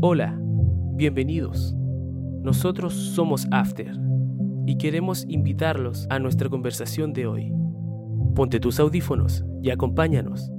[0.00, 1.74] Hola, bienvenidos.
[2.44, 3.90] Nosotros somos After
[4.64, 7.52] y queremos invitarlos a nuestra conversación de hoy.
[8.36, 10.52] Ponte tus audífonos y acompáñanos.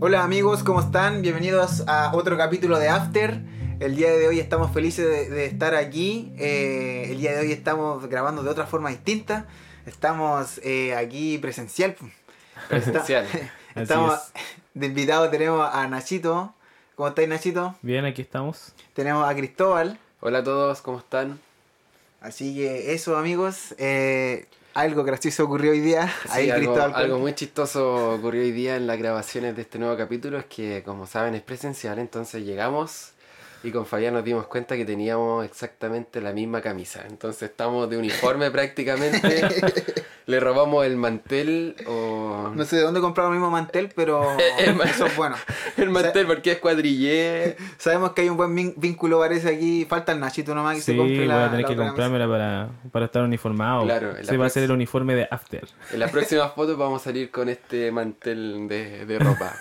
[0.00, 1.20] Hola amigos, ¿cómo están?
[1.20, 3.44] Bienvenidos a otro capítulo de After.
[3.78, 6.32] El día de hoy estamos felices de, de estar aquí.
[6.38, 9.48] Eh, el día de hoy estamos grabando de otra forma distinta.
[9.84, 11.94] Estamos eh, aquí presencial.
[12.70, 13.26] Presencial.
[13.74, 14.32] Estamos Así
[14.76, 16.54] de invitado tenemos a Nachito.
[16.96, 17.74] ¿Cómo estáis Nachito?
[17.82, 18.72] Bien, aquí estamos.
[18.94, 19.98] Tenemos a Cristóbal.
[20.20, 21.38] Hola a todos, ¿cómo están?
[22.22, 23.74] Así que eso amigos.
[23.76, 26.10] eh, algo gracioso ocurrió hoy día.
[26.32, 29.94] Sí, algo, Cristóbal algo muy chistoso ocurrió hoy día en las grabaciones de este nuevo
[29.94, 33.12] capítulo, es que como saben es presencial, entonces llegamos
[33.66, 37.96] y con Fabián nos dimos cuenta que teníamos exactamente la misma camisa, entonces estamos de
[37.98, 39.44] uniforme prácticamente,
[40.26, 42.52] le robamos el mantel o...
[42.54, 44.24] No sé de dónde compramos el mismo mantel, pero
[44.58, 45.36] El- eso es bueno.
[45.76, 47.56] El mantel porque es cuadrillé.
[47.76, 49.84] Sabemos que hay un buen vínculo, parece aquí.
[49.84, 52.26] Falta el Nachito nomás que Sí, se compre voy la a tener la que comprármela
[52.28, 53.84] para, para estar uniformado.
[53.84, 55.68] Claro, Se va a ser próxima- el uniforme de After.
[55.92, 59.54] En las próximas fotos vamos a salir con este mantel de, de ropa.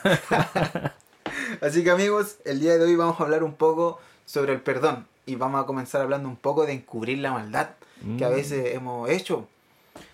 [1.61, 5.07] Así que amigos, el día de hoy vamos a hablar un poco sobre el perdón.
[5.25, 7.69] Y vamos a comenzar hablando un poco de encubrir la maldad
[8.17, 8.33] que a Mm.
[8.35, 9.47] veces hemos hecho.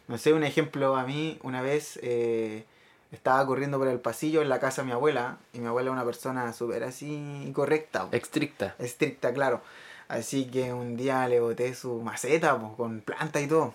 [0.07, 2.65] No sé, un ejemplo a mí, una vez eh,
[3.11, 5.37] estaba corriendo por el pasillo en la casa de mi abuela.
[5.53, 8.07] Y mi abuela es una persona súper así correcta.
[8.11, 8.75] Estricta.
[8.79, 9.61] estricta, claro.
[10.07, 13.73] Así que un día le boté su maceta po, con planta y todo.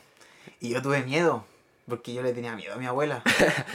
[0.61, 1.45] Y yo tuve miedo,
[1.89, 3.23] porque yo le tenía miedo a mi abuela.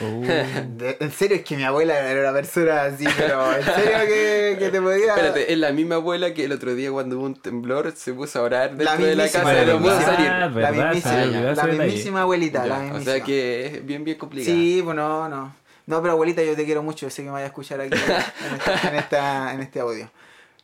[0.00, 0.22] Uh,
[0.76, 4.56] De- en serio, es que mi abuela era una persona así, pero en serio que,
[4.58, 5.14] que te podía...
[5.14, 8.40] Espérate, es la misma abuela que el otro día cuando hubo un temblor se puso
[8.40, 10.28] a orar La dentro de la casa y la no pudo salir.
[10.28, 13.12] Ah, la verdad, se mismísima, la mismísima abuelita, Ya, la o mismísima.
[13.14, 14.54] sea que es bien bien complicado.
[14.56, 15.54] Sí, pues no, no.
[15.86, 17.92] No, pero abuelita, yo te quiero mucho, yo sé que me vaya a escuchar aquí
[17.94, 20.08] en, esta- en, esta- en este audio.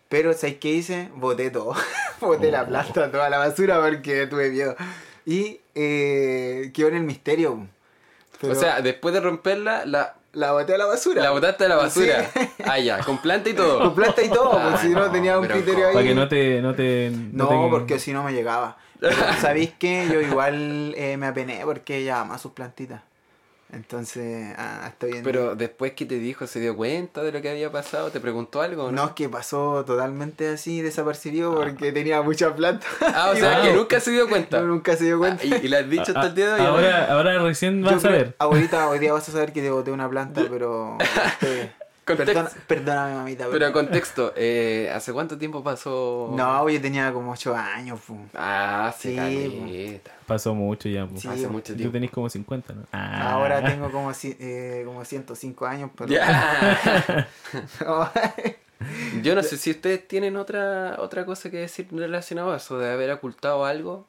[0.08, 1.08] Pero, ¿sabes qué hice?
[1.14, 1.74] Boté todo.
[2.20, 4.76] Boté la planta, toda la basura porque tuve miedo.
[5.26, 7.66] Y eh, quedó en el misterio.
[8.40, 11.22] Pero O sea, después de romperla, la, la boté a la basura.
[11.22, 12.30] la botaste a la basura.
[12.32, 12.40] Sí.
[12.64, 13.78] Ah, ya, con planta y todo.
[13.80, 15.94] Con planta y todo, Ah, pues si no no, tenía un criterio ahí.
[15.94, 16.62] para que no te.
[16.62, 18.76] No, te, No, te- porque si no me llegaba.
[19.00, 20.08] Pero, ¿Sabéis qué?
[20.12, 23.00] Yo igual eh, me apené porque ella ama sus plantitas.
[23.70, 25.24] Entonces, ah, estoy bien.
[25.24, 28.10] Pero después que te dijo, ¿se dio cuenta de lo que había pasado?
[28.10, 28.84] ¿Te preguntó algo?
[28.84, 32.86] o No, es que pasó totalmente así desapercibido porque tenía mucha planta.
[33.14, 33.62] Ah, o sea, Ah.
[33.62, 34.60] que nunca se dio cuenta.
[34.60, 35.42] No, nunca se dio cuenta.
[35.44, 36.60] Ah, y, y le has dicho hasta el día de hoy.
[36.60, 38.34] Ah, Ahora, ahora recién Yo vas a ver.
[38.38, 40.96] Abuelita, hoy día vas a saber que te boté una planta, pero.
[41.42, 41.72] este.
[42.16, 43.46] Perdona- perdóname, mamita.
[43.50, 46.32] Pero contexto, eh, ¿hace cuánto tiempo pasó?
[46.36, 48.00] No, yo tenía como 8 años.
[48.00, 48.16] pu.
[48.34, 50.12] Ah, Sí, caleta.
[50.26, 51.06] Pasó mucho ya.
[51.06, 51.16] po.
[51.16, 51.52] Sí, hace po.
[51.52, 51.92] mucho Tú tiempo.
[51.92, 52.82] tenés como 50, ¿no?
[52.92, 53.32] Ah.
[53.32, 56.12] Ahora tengo como, eh, como 105 años, pero.
[59.22, 62.92] Yo no sé si ustedes tienen otra otra cosa que decir relacionado a eso, de
[62.92, 64.06] haber ocultado algo.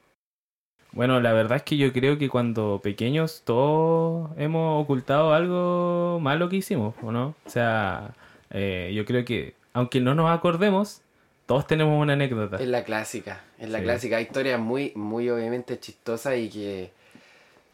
[0.92, 6.48] Bueno, la verdad es que yo creo que cuando pequeños todos hemos ocultado algo malo
[6.48, 7.34] que hicimos, ¿o no?
[7.46, 8.10] O sea,
[8.50, 11.00] eh, yo creo que aunque no nos acordemos,
[11.46, 12.56] todos tenemos una anécdota.
[12.56, 13.84] Es la clásica, es la Sí.
[13.84, 14.16] clásica.
[14.16, 16.90] Hay historias muy, muy obviamente chistosas y que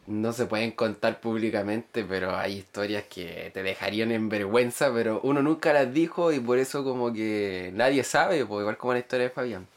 [0.05, 5.41] no se pueden contar públicamente, pero hay historias que te dejarían en vergüenza, pero uno
[5.41, 9.25] nunca las dijo y por eso como que nadie sabe, pues igual como la historia
[9.25, 9.67] de Fabián.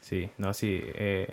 [0.00, 0.80] Sí, no, sí.
[0.84, 1.28] eh,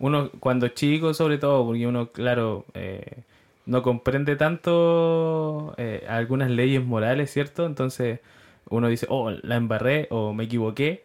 [0.00, 3.22] uno cuando es chico, sobre todo, porque uno, claro, eh,
[3.66, 7.66] no comprende tanto eh, algunas leyes morales, ¿cierto?
[7.66, 8.20] Entonces
[8.68, 11.04] uno dice, oh, la embarré o me equivoqué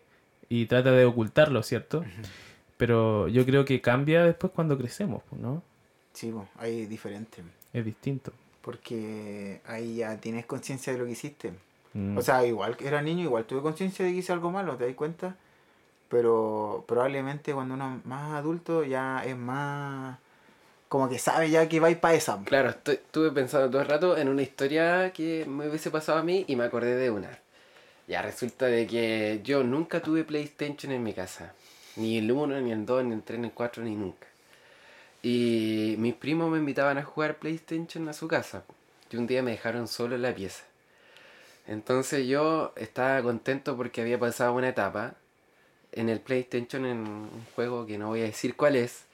[0.49, 2.03] y trata de ocultarlo, ¿cierto?
[2.77, 5.61] Pero yo creo que cambia después cuando crecemos, pues, ¿no?
[6.13, 7.43] Sí, po, ahí diferente.
[7.73, 8.31] Es distinto.
[8.61, 11.53] Porque ahí ya tienes conciencia de lo que hiciste.
[11.93, 12.17] Mm.
[12.17, 14.85] O sea, igual que era niño, igual tuve conciencia de que hice algo malo, ¿te
[14.85, 15.35] das cuenta?
[16.09, 20.19] Pero probablemente cuando uno es más adulto ya es más...
[20.87, 22.41] Como que sabe ya que va a ir para esa.
[22.45, 26.45] Claro, estuve pensando todo el rato en una historia que me hubiese pasado a mí
[26.47, 27.39] y me acordé de una.
[28.07, 31.53] Ya resulta de que yo nunca tuve PlayStation en mi casa.
[31.95, 34.27] Ni el 1, ni el 2, ni el 3, ni el 4, ni nunca.
[35.23, 38.63] Y mis primos me invitaban a jugar PlayStation a su casa.
[39.09, 40.63] Y un día me dejaron solo en la pieza.
[41.67, 45.15] Entonces yo estaba contento porque había pasado una etapa
[45.95, 49.05] en el PlayStation en un juego que no voy a decir cuál es.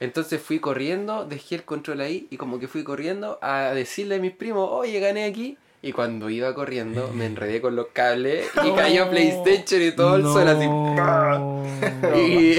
[0.00, 4.18] Entonces fui corriendo, dejé el control ahí y como que fui corriendo a decirle a
[4.18, 5.58] mis primos, oye, gané aquí.
[5.82, 10.22] Y cuando iba corriendo me enredé con los cables y cayó PlayStation y todo el
[10.24, 10.66] suelo así.
[10.66, 11.60] No.
[12.16, 12.56] Y,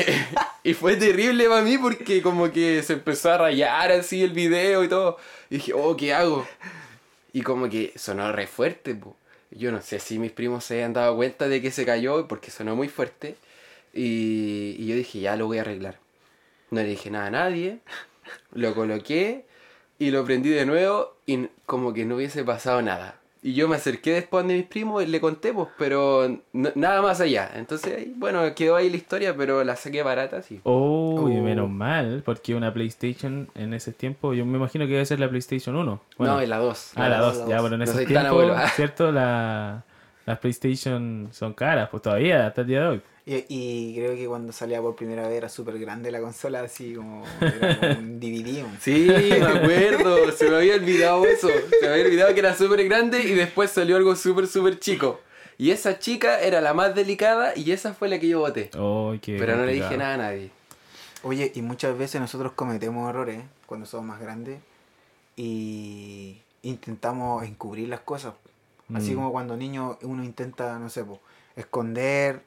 [0.64, 4.84] y fue terrible para mí porque como que se empezó a rayar así el video
[4.84, 5.18] y todo.
[5.50, 6.48] Y dije, oh, ¿qué hago?
[7.34, 9.16] Y como que sonó re fuerte, po.
[9.52, 12.52] Yo no sé si mis primos se habían dado cuenta de que se cayó porque
[12.52, 13.36] sonó muy fuerte.
[13.94, 15.98] Y, y yo dije, ya lo voy a arreglar.
[16.70, 17.80] No le dije nada a nadie.
[18.54, 19.46] Lo coloqué
[20.00, 23.16] y lo prendí de nuevo y como que no hubiese pasado nada.
[23.44, 27.20] Y yo me acerqué después de mis primos y le conté, pues, pero nada más
[27.22, 27.50] allá.
[27.56, 30.60] Entonces, bueno, quedó ahí la historia, pero la saqué barata, sí.
[30.64, 31.42] Oh, y Oh.
[31.44, 35.28] menos mal, porque una PlayStation en ese tiempo, yo me imagino que debe ser la
[35.28, 36.02] PlayStation 1.
[36.20, 36.92] Bueno, no, es la 2.
[36.96, 37.50] ah, la la 2, dos.
[37.50, 38.44] ya, bueno, en No ese tiempo.
[38.76, 39.12] ¿cierto?
[39.12, 39.84] La,
[40.28, 43.02] las PlayStation son caras, pues todavía, hasta el día de hoy.
[43.26, 46.96] Y, y creo que cuando salía por primera vez era súper grande la consola, así
[46.96, 48.64] como, era como un DVD.
[48.64, 48.78] man.
[48.82, 51.48] Sí, me acuerdo, se me había olvidado eso.
[51.80, 55.20] Se me había olvidado que era súper grande y después salió algo súper, súper chico.
[55.60, 58.72] Y esa chica era la más delicada y esa fue la que yo voté.
[58.78, 60.50] Oh, Pero no le dije nada a nadie.
[61.22, 64.60] Oye, y muchas veces nosotros cometemos errores cuando somos más grandes
[65.36, 68.34] y intentamos encubrir las cosas.
[68.94, 69.16] Así Mm.
[69.16, 71.20] como cuando niño uno intenta, no sé, po,
[71.56, 72.42] esconder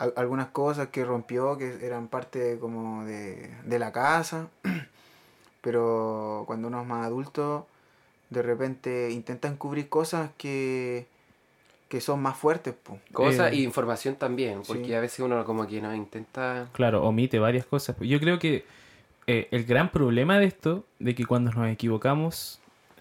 [0.00, 4.48] al- algunas cosas que rompió, que eran parte como de, de la casa.
[5.60, 7.66] Pero cuando uno es más adulto,
[8.30, 11.06] de repente intenta encubrir cosas que,
[11.88, 12.74] que son más fuertes.
[13.12, 14.94] Cosas Eh, y información también, porque sí.
[14.94, 16.68] a veces uno como que no intenta...
[16.72, 17.96] Claro, omite varias cosas.
[18.00, 18.64] Yo creo que
[19.26, 22.58] eh, el gran problema de esto, de que cuando nos equivocamos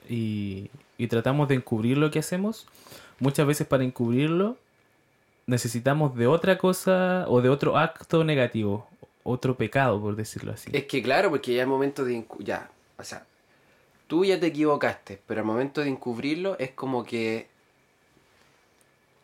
[0.09, 2.67] y, y tratamos de encubrir lo que hacemos,
[3.19, 4.57] muchas veces para encubrirlo
[5.49, 8.87] necesitamos de otra cosa o de otro acto negativo,
[9.23, 10.69] otro pecado, por decirlo así.
[10.73, 12.23] Es que claro, porque ya el momento de...
[12.39, 13.25] Ya, o sea,
[14.07, 17.47] tú ya te equivocaste, pero al momento de encubrirlo es como que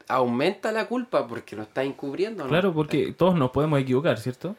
[0.07, 2.49] aumenta la culpa porque lo estás encubriendo, ¿no?
[2.49, 4.55] Claro, porque todos nos podemos equivocar, ¿cierto?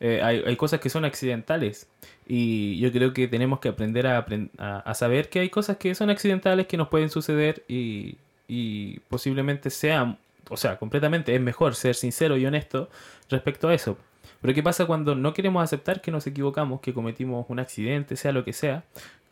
[0.00, 1.86] Eh, hay, hay cosas que son accidentales
[2.26, 4.26] y yo creo que tenemos que aprender a,
[4.58, 8.16] a, a saber que hay cosas que son accidentales que nos pueden suceder y,
[8.48, 10.18] y posiblemente sean,
[10.48, 12.88] o sea, completamente es mejor ser sincero y honesto
[13.28, 13.96] respecto a eso.
[14.40, 18.32] Pero ¿qué pasa cuando no queremos aceptar que nos equivocamos, que cometimos un accidente, sea
[18.32, 18.84] lo que sea,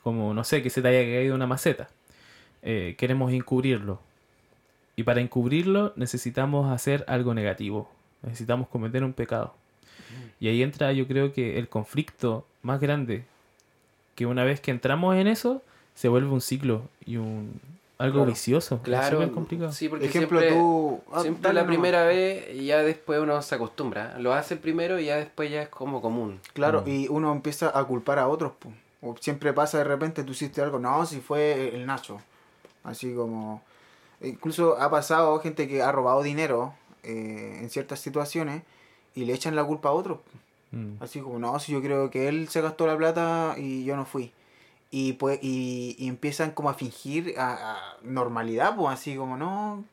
[0.02, 1.88] como no sé, que se te haya caído una maceta?
[2.62, 4.00] Eh, queremos encubrirlo.
[4.96, 7.90] Y para encubrirlo necesitamos hacer algo negativo.
[8.22, 9.54] Necesitamos cometer un pecado.
[10.40, 13.24] Y ahí entra yo creo que el conflicto más grande.
[14.14, 15.62] Que una vez que entramos en eso,
[15.94, 17.60] se vuelve un ciclo y un
[18.00, 18.30] algo Claro.
[18.30, 18.74] vicioso.
[18.76, 19.72] Es Claro, súper complicado.
[19.72, 21.00] sí, porque Ejemplo, siempre, tú...
[21.12, 21.66] ah, siempre la nomás.
[21.74, 24.18] primera vez y ya después uno se acostumbra.
[24.18, 26.40] Lo hace el primero y ya después ya es como común.
[26.54, 26.88] Claro, Mm.
[26.88, 28.52] y uno empieza a culpar a otros.
[28.58, 28.72] po.
[29.02, 32.20] O siempre pasa de repente, tú hiciste algo, no, si fue el Nacho.
[32.84, 33.62] Así como...
[34.22, 38.62] Incluso ha pasado gente que ha robado dinero eh, en ciertas situaciones
[39.14, 40.18] y le echan la culpa a otros.
[40.72, 41.02] Mm.
[41.02, 44.04] Así como, no, si yo creo que él se gastó la plata y yo no
[44.04, 44.32] fui.
[44.90, 49.84] Y, pues, y, y empiezan como a fingir a, a normalidad, pues así como, no.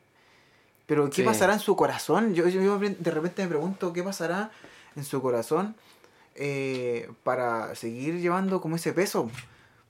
[0.86, 1.22] Pero ¿qué Sí.
[1.22, 2.34] pasará en su corazón?
[2.34, 4.50] Yo, yo, yo de repente me pregunto, ¿qué pasará
[4.96, 5.76] en su corazón
[6.34, 9.30] eh, para seguir llevando como ese peso?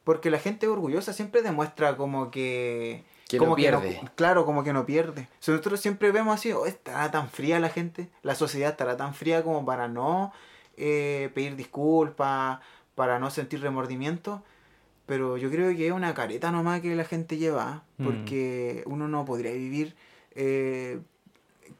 [0.04, 3.04] Porque la gente orgullosa siempre demuestra como que...
[3.28, 4.00] Que como no que pierde.
[4.14, 5.22] claro, como que no pierde.
[5.22, 8.96] O sea, nosotros siempre vemos así, oh, estará tan fría la gente, la sociedad estará
[8.96, 10.32] tan fría como para no
[10.78, 12.60] eh, pedir disculpas,
[12.94, 14.42] para no sentir remordimiento.
[15.08, 18.04] Pero yo creo que es una careta nomás que la gente lleva, Mm.
[18.04, 19.94] porque uno no podría vivir
[20.36, 21.00] eh,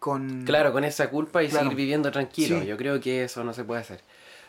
[0.00, 0.44] con...
[0.44, 1.64] Claro, con esa culpa y Claro.
[1.66, 2.60] seguir viviendo tranquilo.
[2.60, 2.66] Sí.
[2.66, 4.00] Yo creo que eso no se puede hacer.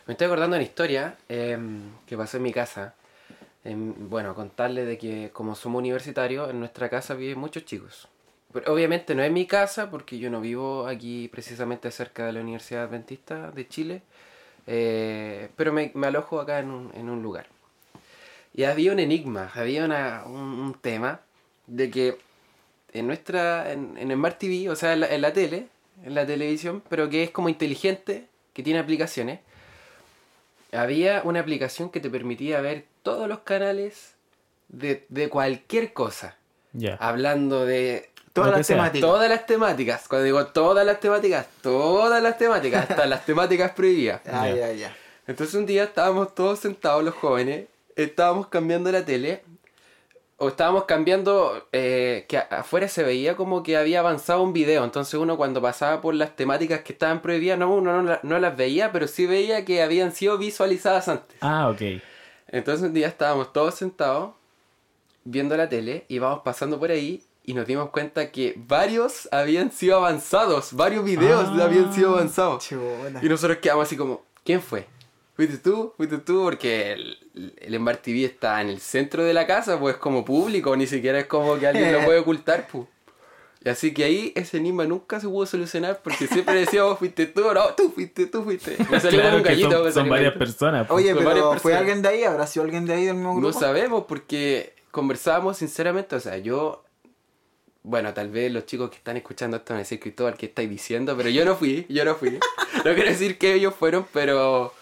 [0.06, 2.94] Me estoy acordando de una historia em, que pasó en mi casa.
[3.62, 8.08] Em, bueno, contarle de que como somos universitarios, en nuestra casa viven muchos chicos.
[8.52, 12.40] Pero obviamente no es mi casa porque yo no vivo aquí precisamente cerca de la
[12.40, 14.02] Universidad Adventista de Chile,
[14.66, 17.46] eh, pero me, me alojo acá en un, en un lugar.
[18.54, 21.20] Y había un enigma, había una- un, un tema
[21.66, 22.18] de que
[22.92, 25.68] en nuestra, en, en Smart TV, o sea, en la, en la tele,
[26.04, 29.40] en la televisión, pero que es como inteligente, que tiene aplicaciones,
[30.72, 34.14] había una aplicación que te permitía ver todos los canales
[34.68, 36.36] de, de cualquier cosa.
[36.72, 36.94] Ya.
[37.00, 38.76] Hablando de Todas las sea.
[38.76, 39.00] temáticas.
[39.10, 40.06] todas las temáticas.
[40.08, 44.20] Cuando digo todas las temáticas, todas las temáticas, hasta las temáticas prohibidas.
[44.26, 44.96] Ah, ya, ya.
[45.26, 47.66] Entonces un día estábamos todos sentados los jóvenes,
[47.96, 49.42] estábamos cambiando la tele,
[50.42, 55.14] o estábamos cambiando, eh, que afuera se veía como que había avanzado un video, entonces
[55.14, 58.90] uno cuando pasaba por las temáticas que estaban prohibidas, no, uno no, no las veía,
[58.90, 61.36] pero sí veía que habían sido visualizadas antes.
[61.42, 62.00] Ah, ok.
[62.48, 64.30] Entonces un día estábamos todos sentados
[65.24, 69.70] viendo la tele y íbamos pasando por ahí y nos dimos cuenta que varios habían
[69.70, 71.64] sido avanzados, varios videos Ah.
[71.64, 72.66] habían sido avanzados.
[72.72, 74.86] Y nosotros quedamos así como, ¿quién fue?
[75.36, 75.92] ¿Fuiste tú?
[75.96, 76.42] ¿Fuiste tú?
[76.44, 76.96] Porque
[77.60, 81.18] el, Smart TV está en el centro de la casa, pues como público, ni siquiera
[81.20, 82.86] es como que alguien lo puede ocultar, pues.
[83.62, 87.42] Y así que ahí ese enigma nunca se pudo solucionar porque siempre decíamos, fuiste tú,
[87.52, 88.74] no, tú fuiste, tú fuiste.
[88.90, 89.70] Me salió Claro un gallito.
[89.70, 90.86] son, me son salió varias personas.
[90.86, 90.96] pues.
[90.98, 91.78] Oye, pero ¿fue personas.
[91.78, 92.24] alguien de ahí?
[92.24, 93.60] ¿Habrá sido alguien de ahí del mismo No grupo?
[93.60, 96.84] sabemos porque conversábamos sinceramente, o sea, yo...
[97.82, 100.68] Bueno, tal vez los chicos que están escuchando esto van a decir, Cristóbal, ¿qué estáis
[100.68, 101.14] diciendo?
[101.16, 102.38] Pero yo no fui, yo no fui.
[102.84, 104.72] No quiero decir que ellos fueron, pero...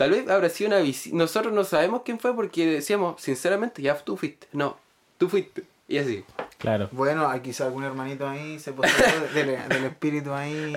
[0.00, 1.14] Tal vez habrá sido una visita.
[1.14, 4.46] Nosotros no sabemos quién fue porque decíamos, sinceramente, ya tú fuiste.
[4.52, 4.78] No,
[5.18, 5.62] tú fuiste.
[5.88, 6.24] Y así.
[6.58, 6.88] Claro.
[6.92, 8.90] Bueno, quizá algún hermanito ahí se posó
[9.34, 10.72] del, del espíritu ahí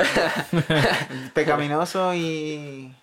[1.34, 2.94] pecaminoso y...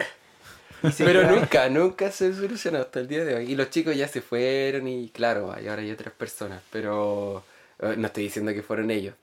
[0.83, 3.51] y se Pero quedaron- nunca, nunca se solucionó hasta el día de hoy.
[3.53, 6.61] Y los chicos ya se fueron y claro, y ahora hay otras personas.
[6.71, 7.43] Pero
[7.81, 9.15] eh, no estoy diciendo que fueron ellos.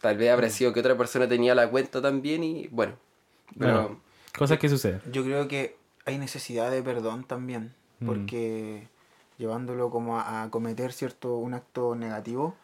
[0.00, 0.32] Tal vez Mm.
[0.32, 2.94] habrá sido que otra persona tenía la cuenta también y bueno.
[3.58, 4.00] Pero Bueno,
[4.36, 5.00] cosas que suceden.
[5.10, 8.06] Yo creo que hay necesidad de perdón también, Mm.
[8.06, 8.88] porque
[9.38, 12.54] llevándolo como a, a cometer cierto un acto negativo,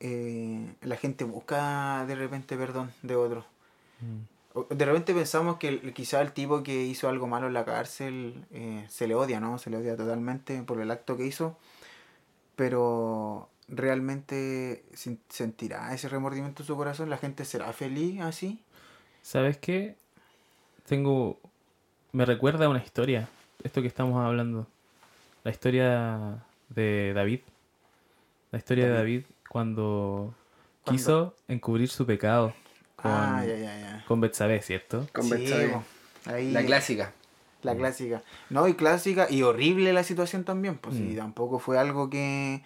[0.00, 3.44] eh, la gente busca de repente perdón de otro.
[4.54, 8.44] O- De repente pensamos que quizá el tipo que hizo algo malo en la cárcel
[8.50, 9.58] eh, se le odia, ¿no?
[9.58, 11.56] Se le odia totalmente por el acto que hizo,
[12.56, 14.84] pero realmente
[15.28, 18.60] sentirá ese remordimiento en su corazón, la gente será feliz así.
[19.22, 19.96] ¿Sabes qué?
[20.86, 21.38] Tengo.
[22.14, 23.28] Me recuerda a una historia.
[23.64, 24.66] Esto que estamos hablando.
[25.42, 27.40] La historia de David.
[28.52, 30.32] La historia de David cuando
[30.84, 30.96] ¿Cuándo?
[30.98, 32.54] quiso encubrir su pecado
[32.96, 34.04] con, Ah, ya, ya, ya.
[34.06, 35.08] con Betsabé, ¿cierto?
[35.12, 35.52] con Sí.
[36.26, 37.12] Ahí- la clásica.
[37.62, 38.22] La clásica.
[38.50, 40.76] No, y clásica y horrible la situación también.
[40.78, 41.16] Pues sí, Mm.
[41.16, 42.62] tampoco fue algo que,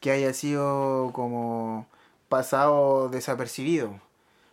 [0.00, 1.86] que haya sido como
[2.28, 3.98] pasado desapercibido.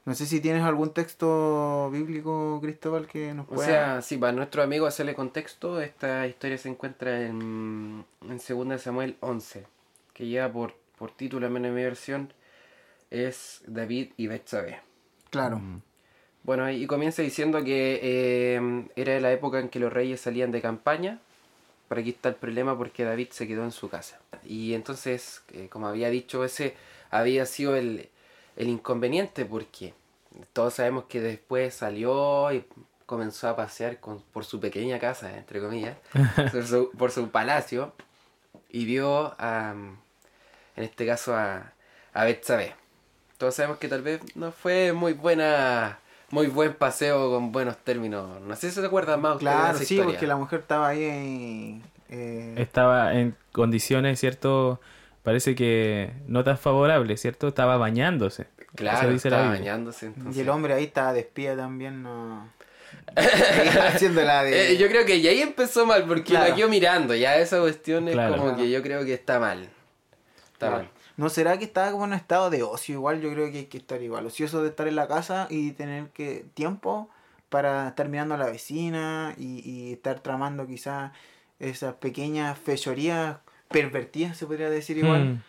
[0.06, 3.68] No sé si tienes algún texto bíblico, Cristóbal, que nos O pueda...
[3.68, 9.16] sea, sí, para nuestro amigo hacerle contexto, esta historia se encuentra en, en 2 Samuel
[9.20, 9.66] 11,
[10.14, 12.34] que lleva por, por título, al menos en mi versión,
[13.12, 14.80] es David y Betsabé.
[15.30, 15.58] claro.
[15.60, 15.82] Mm.
[16.44, 20.60] Bueno, y comienza diciendo que eh, era la época en que los reyes salían de
[20.60, 21.20] campaña.
[21.88, 24.20] Pero aquí está el problema porque David se quedó en su casa.
[24.44, 26.76] Y entonces, eh, como había dicho, ese
[27.12, 28.10] había sido el,
[28.62, 29.94] el inconveniente porque
[30.54, 32.64] todos sabemos que después salió y
[33.06, 35.98] comenzó a pasear con, por su pequeña casa, entre comillas,
[36.52, 37.94] por, su, por su palacio
[38.70, 39.74] y vio a,
[40.76, 41.74] en este caso a,
[42.14, 42.76] a Betsabé.
[43.38, 46.00] Todos sabemos que tal vez no fue muy buena,
[46.30, 48.40] muy buen paseo con buenos términos.
[48.42, 50.14] No sé si se acuerdan más Claro, esa sí, historia.
[50.14, 51.82] porque la mujer estaba ahí...
[52.10, 54.80] eh, Estaba en condiciones, ¿cierto?
[55.24, 57.48] Parece que no tan favorables, ¿cierto?
[57.48, 58.48] Estaba bañándose.
[58.76, 60.06] Claro, Eso dice la estaba bañándose.
[60.08, 60.38] Entonces.
[60.38, 62.50] y el hombre ahí estaba de espía también, no...
[63.16, 64.72] Haciendo la de...
[64.74, 66.50] Eh, yo creo que ya ahí empezó mal porque Claro.
[66.50, 67.16] la quedó mirando.
[67.16, 68.34] Ya esa cuestión es Claro.
[68.34, 68.58] como Claro.
[68.58, 69.64] que yo creo que está mal.
[70.54, 70.76] Está Claro.
[70.78, 70.90] mal.
[71.18, 73.22] ¿No será que estaba como en un estado de ocio igual?
[73.22, 74.26] Yo creo que hay que estar igual.
[74.26, 77.10] Ocioso de estar en la casa y tener que tiempo
[77.50, 81.12] para estar mirando a la vecina y, y estar tramando quizás
[81.60, 83.38] esas pequeñas fechorías
[83.72, 85.44] pervertidas, se podría decir igual, Mm.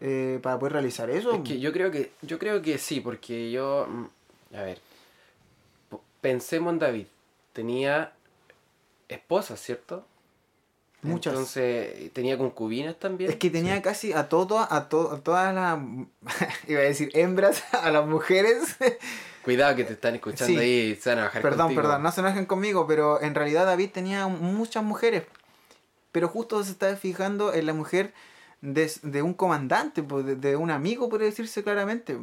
[0.00, 1.32] eh, para poder realizar eso.
[1.32, 4.78] Es que yo creo que yo creo que sí, porque yo mm, a ver,
[6.20, 7.06] pensemos en David.
[7.52, 8.12] Tenía
[9.08, 10.04] esposas, ¿cierto?
[11.02, 11.32] Muchas.
[11.34, 13.30] Entonces, tenía concubinas también.
[13.30, 15.78] Es que tenía casi a todo, a, to- a todas las,
[16.68, 18.76] iba a decir hembras, a las mujeres.
[19.44, 20.58] Cuidado que te están escuchando Sí.
[20.58, 21.82] ahí y se van a bajar Perdón, contigo.
[21.82, 25.22] perdón, no se enojen conmigo, pero en realidad David tenía muchas mujeres.
[26.16, 28.14] Pero justo se está fijando en la mujer
[28.62, 32.16] de, de un comandante, pues, de, de un amigo, por decirse claramente.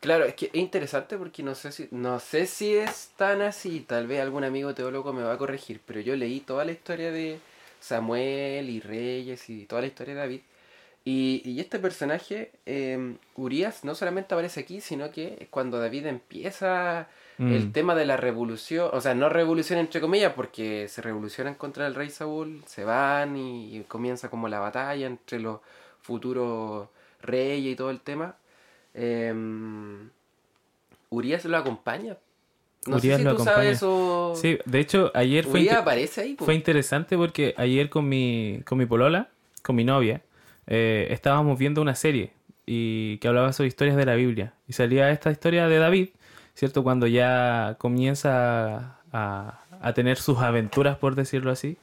[0.00, 3.80] Claro, es que es interesante porque no sé si no sé si es tan así,
[3.80, 7.12] tal vez algún amigo teólogo me va a corregir, pero yo leí toda la historia
[7.12, 7.38] de
[7.80, 10.40] Samuel y Reyes y toda la historia de David.
[11.04, 17.08] Y, y este personaje, eh, Urias, no solamente aparece aquí, sino que cuando David empieza
[17.38, 17.52] Mm.
[17.52, 21.86] el tema de la revolución, o sea, no revolución entre comillas, porque se revolucionan contra
[21.86, 25.58] el rey Saúl, se van y, y comienza como la batalla entre los
[26.00, 26.88] futuros
[27.22, 28.36] reyes y todo el tema.
[28.94, 29.34] Eh,
[31.10, 32.16] Urias lo acompaña.
[32.86, 33.56] No Urias sé si lo tú acompaña.
[33.56, 34.32] sabes eso.
[34.36, 36.36] Sí, de hecho, ayer fue, Urias aparece ahí.
[36.38, 39.28] fue interesante porque ayer con mi, con mi polola,
[39.62, 40.20] con mi novia,
[40.66, 42.32] eh, estábamos viendo una serie
[42.66, 44.52] y que hablaba sobre historias de la Biblia.
[44.68, 46.08] Y salía esta historia de David,
[46.54, 46.82] ¿cierto?
[46.82, 51.76] Cuando ya comienza a, a tener sus aventuras, por decirlo así,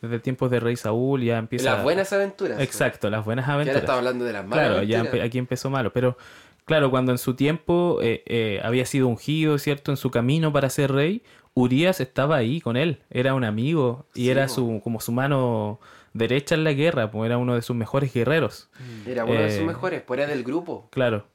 [0.00, 1.74] desde tiempos de Rey Saúl, ya empieza...
[1.74, 2.60] Las buenas aventuras.
[2.60, 3.80] Exacto, las buenas aventuras.
[3.82, 5.26] estamos hablando de las malas Claro, ya aventuras.
[5.26, 6.16] aquí empezó malo, pero
[6.64, 9.90] claro, cuando en su tiempo eh, eh, había sido ungido, ¿cierto?
[9.90, 11.22] En su camino para ser rey,
[11.54, 14.52] Urias estaba ahí con él, era un amigo y Sí, era po.
[14.54, 15.80] su como su mano
[16.12, 18.68] derecha en la guerra, pues era uno de sus mejores guerreros,
[19.06, 20.86] Era uno de sus eh, mejores, pues era del grupo.
[20.92, 21.26] claro.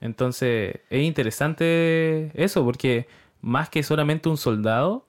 [0.00, 3.08] Entonces, es interesante eso, porque
[3.40, 5.06] más que solamente un soldado,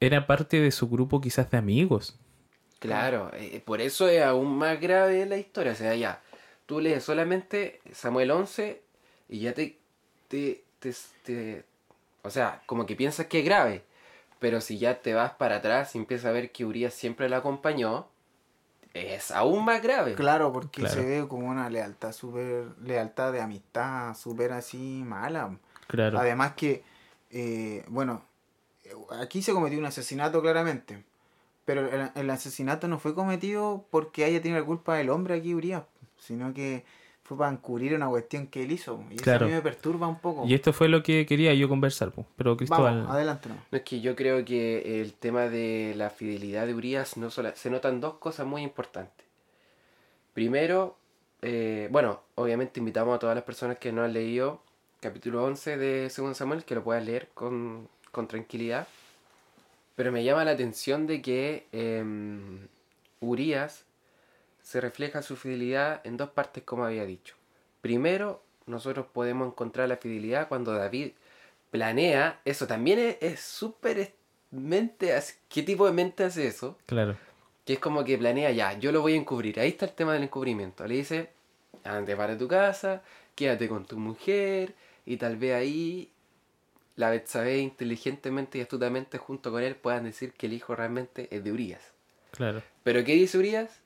[0.00, 2.18] era parte de su grupo quizás de amigos.
[2.78, 5.72] Claro, eh, por eso es aún más grave la historia.
[5.72, 6.20] O sea, ya,
[6.66, 8.82] tú lees solamente Samuel 11
[9.28, 9.78] y ya te,
[10.28, 11.64] te, te, te-
[12.22, 13.84] O sea, como que piensas que es grave.
[14.40, 17.38] Pero si ya te vas para atrás y empiezas a ver que Urias siempre la
[17.38, 18.08] acompañó,
[18.94, 20.14] es aún más grave.
[20.14, 20.94] Claro, porque Claro.
[20.94, 25.56] se ve como una lealtad súper, lealtad de amistad, súper así mala.
[25.86, 26.18] Claro.
[26.18, 26.82] Además que,
[27.30, 28.22] eh, bueno,
[29.20, 31.04] aquí se cometió un asesinato claramente,
[31.64, 35.54] pero el, el asesinato no fue cometido porque haya tenido la culpa el hombre aquí,
[35.54, 35.84] Urias,
[36.18, 36.84] sino que
[37.24, 39.02] fue para encubrir una cuestión que él hizo.
[39.10, 39.44] Y Claro.
[39.44, 40.44] eso a mí me perturba un poco.
[40.46, 42.98] Y esto fue lo que quería yo conversar, pero Cristóbal...
[43.00, 43.48] Vamos, adelante.
[43.48, 43.54] no.
[43.54, 47.54] No, es que yo creo que el tema de la fidelidad de Urias no sola-
[47.54, 49.24] se notan dos cosas muy importantes.
[50.34, 50.96] Primero,
[51.42, 54.60] eh, bueno, obviamente invitamos a todas las personas que no han leído
[55.00, 58.86] capítulo 11 de 2 Samuel que lo puedan leer con, con tranquilidad.
[59.96, 62.66] Pero me llama la atención de que em,
[63.20, 63.84] Urias
[64.62, 67.34] se refleja su fidelidad en dos partes, como había dicho.
[67.80, 71.12] Primero, nosotros podemos encontrar la fidelidad cuando David
[71.70, 74.12] planea, eso también es- súper
[74.50, 76.78] mente, ¿qué tipo de mente hace eso?
[76.86, 77.16] Claro.
[77.64, 80.12] Que es como que planea ya, yo lo voy a encubrir, ahí está el tema
[80.12, 81.30] del encubrimiento, le dice,
[81.84, 83.02] ande para tu casa,
[83.34, 84.74] quédate con tu mujer,
[85.06, 86.10] y tal vez ahí
[86.96, 91.42] la Betsabé inteligentemente y astutamente junto con él puedan decir que el hijo realmente es
[91.42, 91.80] de Urias.
[92.32, 92.62] Claro.
[92.82, 93.80] Pero ¿qué dice Urias?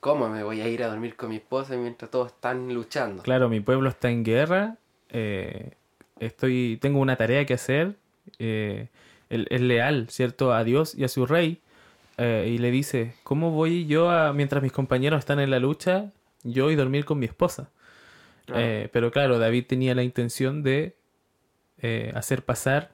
[0.00, 3.22] ¿Cómo me voy a ir a dormir con mi esposa mientras todos están luchando?
[3.22, 4.76] Claro, mi pueblo está en guerra.
[5.10, 5.72] eh,
[6.20, 7.96] estoy, tengo una tarea que hacer.
[8.38, 8.88] eh,
[9.28, 10.52] él es leal, ¿cierto?
[10.52, 11.60] A Dios y a su rey.
[12.18, 16.12] eh, y le dice, ¿cómo voy yo a, mientras mis compañeros están en la lucha,
[16.42, 17.70] yo y dormir con mi esposa?
[18.92, 20.96] Pero claro, David tenía la intención de
[22.14, 22.90] hacer pasar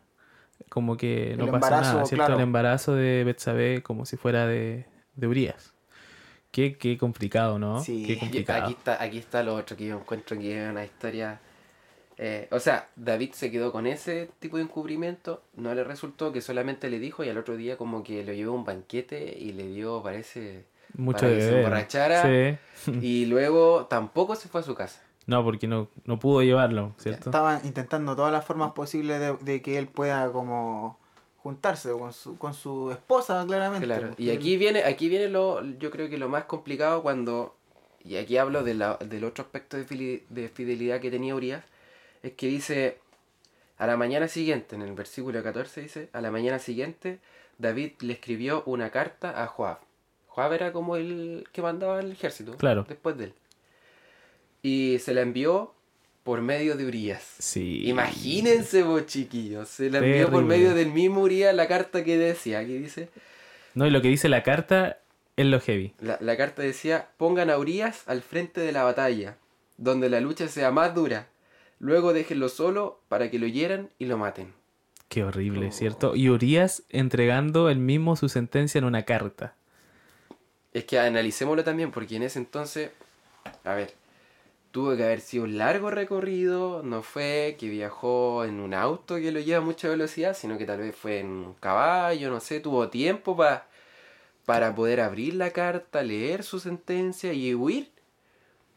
[0.68, 2.14] como que no El pasa nada, ¿cierto?
[2.14, 2.34] claro.
[2.34, 5.75] El embarazo de Betsabé como si fuera de, de Urias.
[6.56, 7.80] Qué, qué complicado, ¿no?
[7.84, 8.02] Sí.
[8.06, 8.64] Qué complicado.
[8.64, 11.38] aquí está, aquí está lo otro que yo encuentro que es una historia.
[12.16, 16.40] eh, o sea, David se quedó con ese tipo de encubrimiento, no le resultó que
[16.40, 19.52] solamente le dijo y al otro día como que lo llevó a un banquete y
[19.52, 20.64] le dio, parece,
[20.96, 21.64] Mucho para de que se beber.
[21.64, 22.22] emborrachara.
[22.22, 22.92] Sí.
[23.02, 25.02] y luego tampoco se fue a su casa.
[25.26, 27.28] No, porque no, no pudo llevarlo, ¿cierto?
[27.30, 30.98] Estaban intentando todas las formas posibles de, de que él pueda como
[31.46, 33.86] juntarse con su, con su esposa, claramente.
[33.86, 34.08] Claro.
[34.08, 37.54] porque Y aquí viene, aquí viene lo, yo creo que lo más complicado cuando,
[38.04, 41.62] y aquí hablo de la- del otro aspecto de, fili- de fidelidad que tenía Urias,
[42.24, 42.98] es que dice,
[43.78, 47.20] a la mañana siguiente, en el versículo 14 dice, a la mañana siguiente,
[47.58, 49.78] David le escribió una carta a Joab.
[50.26, 52.84] Joab era como el que mandaba el ejército, Claro.
[52.88, 53.34] después de él.
[54.62, 55.72] Y se la envió
[56.26, 57.22] por medio de Urias.
[57.38, 57.88] Sí.
[57.88, 62.58] Imagínense vos chiquillos, se la envió por medio del mismo Urias la carta que decía,
[62.58, 63.08] aquí dice...
[63.74, 64.98] No, y lo que dice la carta
[65.36, 65.94] es lo heavy.
[66.00, 69.36] La, la carta decía, pongan a Urias al frente de la batalla,
[69.78, 71.28] donde la lucha sea más dura.
[71.78, 74.52] Luego déjenlo solo para que lo hieran y lo maten.
[75.08, 75.28] Qué Oh.
[75.28, 76.16] horrible, ¿cierto?
[76.16, 79.54] Y Urias entregando él mismo su sentencia en una carta.
[80.72, 82.90] Es que analicémoslo también, porque en ese entonces,
[83.62, 83.94] a ver,
[84.76, 89.32] tuvo que haber sido un largo recorrido, no fue que viajó en un auto que
[89.32, 92.60] lo lleva a mucha velocidad, sino que tal vez fue en un caballo, no sé,
[92.60, 93.66] tuvo tiempo pa-
[94.44, 97.88] para poder abrir la carta, leer su sentencia y huir.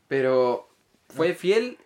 [0.08, 0.70] Pero
[1.10, 1.78] fue fiel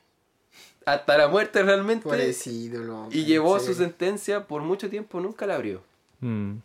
[0.85, 5.81] hasta la muerte realmente loco, y llevó su sentencia por mucho tiempo, nunca la abrió.
[6.19, 6.57] Mm,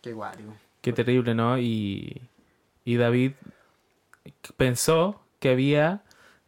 [0.00, 0.54] Qué guario.
[0.80, 1.58] qué terrible, ¿no?
[1.58, 2.22] Y,
[2.84, 3.32] y David
[4.56, 6.02] pensó que había,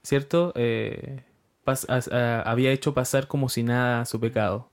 [0.08, 0.52] ¿cierto?
[0.56, 1.20] Eh,
[1.66, 4.70] pas- as- a- había hecho pasar como si nada su pecado.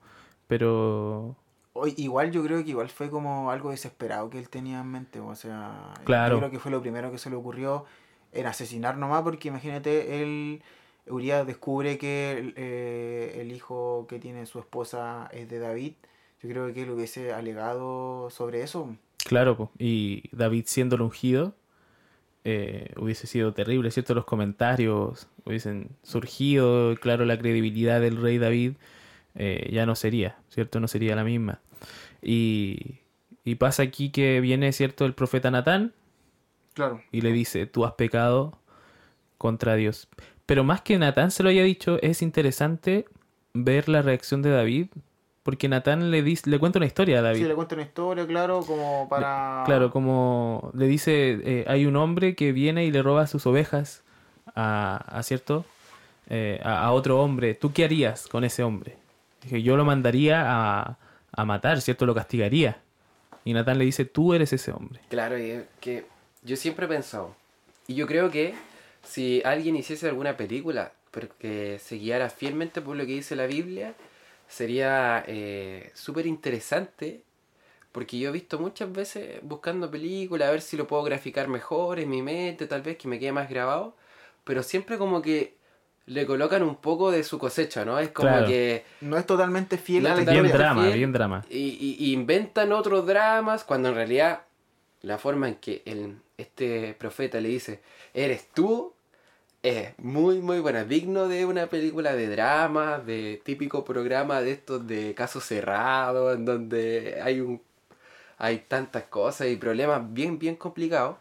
[0.47, 1.35] Pero
[1.73, 5.19] O- igual yo creo que igual fue como algo desesperado que él tenía en mente.
[5.19, 6.35] O sea, Claro.
[6.35, 7.83] yo creo que fue lo primero que se le ocurrió
[8.31, 10.61] en asesinar nomás, porque imagínate, él,
[11.07, 15.93] Urias descubre que eh, el hijo que tiene su esposa es de David.
[16.41, 18.95] Yo creo que él hubiese alegado sobre eso.
[19.25, 21.53] Claro, y David siendo el ungido,
[22.45, 24.13] eh, hubiese sido terrible, ¿cierto?
[24.13, 28.73] Los comentarios hubiesen surgido, claro, la credibilidad del rey David
[29.35, 30.79] eh, ya no sería, ¿cierto?
[30.79, 31.59] No sería la misma.
[32.21, 32.99] Y,
[33.43, 35.05] y pasa aquí que viene, ¿cierto?
[35.05, 35.91] El profeta Natán
[36.73, 37.01] Claro.
[37.11, 38.57] y le dice, tú has pecado
[39.37, 40.07] contra Dios.
[40.45, 43.05] Pero más que Natán se lo haya dicho, es interesante
[43.53, 44.87] ver la reacción de David,
[45.45, 47.37] porque Natán le, dice, le cuenta una historia a David.
[47.37, 49.61] Sí, le cuento una historia, claro, como para...
[49.67, 54.01] Claro, como le dice, eh, hay un hombre que viene y le roba sus ovejas
[54.55, 55.63] a, a cierto,
[56.31, 58.97] eh, a, a otro hombre, ¿tú qué harías con ese hombre?
[59.43, 60.97] Dije, yo lo mandaría a,
[61.31, 62.07] a matar, ¿cierto?
[62.07, 62.81] Lo castigaría.
[63.43, 64.99] Y Natán le dice, tú eres ese hombre.
[65.09, 66.05] Claro, y es que
[66.41, 67.35] yo siempre he pensado,
[67.85, 68.55] y yo creo que
[69.03, 73.45] si alguien hiciese alguna película, pero que se guiara fielmente por lo que dice la
[73.45, 73.93] Biblia,
[74.47, 77.23] sería eh, súper interesante,
[77.91, 81.99] porque yo he visto muchas veces buscando películas, a ver si lo puedo graficar mejor
[81.99, 83.95] en mi mente, tal vez que me quede más grabado,
[84.43, 85.55] pero siempre como que
[86.07, 87.97] le colocan un poco de su cosecha, ¿no?
[87.99, 88.47] Es como Claro.
[88.47, 88.83] que...
[89.01, 90.57] No es totalmente fiel No a la es Bien historia.
[90.57, 90.97] drama, fiel.
[90.97, 91.45] bien drama.
[91.49, 94.41] Y, y- y inventan otros dramas cuando en realidad
[95.01, 97.81] la forma en que el, este profeta le dice,
[98.13, 98.93] eres tú,
[99.65, 100.83] es muy, muy buena.
[100.83, 106.45] Digno de una película de drama, de típico programa de estos de casos cerrados, en
[106.45, 107.61] donde hay un
[108.37, 111.17] hay tantas cosas y problemas bien, bien complicados.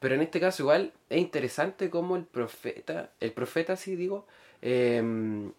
[0.00, 4.26] Pero en este caso igual es interesante cómo el profeta, el profeta sí digo,
[4.60, 5.52] em,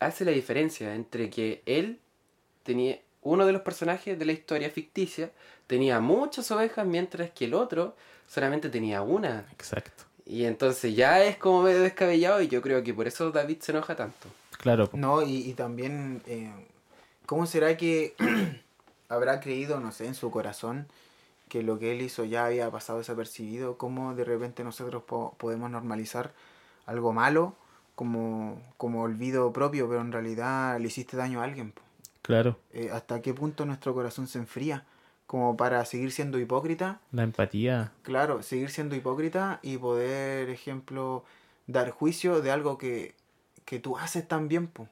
[0.00, 1.98] hace la diferencia entre que él
[2.62, 5.32] tenía, uno de los personajes de la historia ficticia
[5.66, 7.96] tenía muchas ovejas mientras que el otro
[8.28, 9.46] solamente tenía una.
[9.52, 10.07] Exacto.
[10.28, 13.72] Y entonces ya es como medio descabellado y yo creo que por eso David se
[13.72, 14.28] enoja tanto.
[14.58, 14.90] Claro.
[14.92, 16.52] No, y, y también, eh,
[17.26, 18.14] ¿cómo será que
[19.08, 20.86] habrá creído, no sé, en su corazón
[21.48, 23.78] que lo que él hizo ya había pasado desapercibido?
[23.78, 26.32] ¿Cómo de repente nosotros po- podemos normalizar
[26.84, 27.54] algo malo
[27.94, 31.72] como, como olvido propio, pero en realidad le hiciste daño a alguien?
[31.72, 31.80] po?
[32.20, 32.58] Claro.
[32.74, 34.84] Eh, ¿Hasta qué punto nuestro corazón se enfría?
[35.28, 37.92] Como para seguir siendo hipócrita La empatía.
[38.00, 41.22] Claro, seguir siendo hipócrita y poder, ejemplo,
[41.66, 43.14] dar juicio de algo que,
[43.66, 44.88] que tú haces tan bien, po.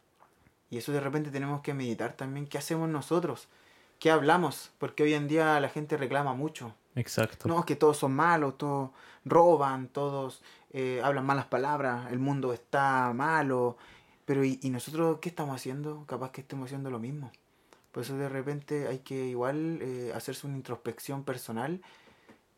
[0.69, 2.47] Y eso de repente tenemos que meditar también.
[2.47, 3.49] ¿Qué hacemos nosotros?
[3.99, 4.73] ¿Qué hablamos?
[4.77, 6.75] Porque hoy en día la gente reclama mucho.
[6.97, 7.49] Exacto.
[7.49, 8.91] No, es que todos son malos, todos
[9.25, 13.79] roban, todos eh, hablan malas palabras, el mundo está malo.
[14.27, 16.05] Pero ¿y, y nosotros qué estamos haciendo?
[16.05, 17.33] Capaz que estemos haciendo lo mismo.
[17.97, 21.81] Por eso de repente hay que igual eh, hacerse una introspección personal